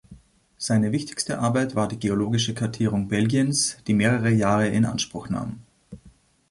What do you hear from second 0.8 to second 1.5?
wichtigste